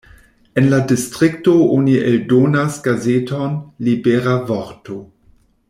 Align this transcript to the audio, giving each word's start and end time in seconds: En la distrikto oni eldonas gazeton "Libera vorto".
En 0.59 0.69
la 0.69 0.77
distrikto 0.91 1.53
oni 1.75 1.97
eldonas 2.13 2.79
gazeton 2.89 3.55
"Libera 3.89 4.35
vorto". 4.53 4.99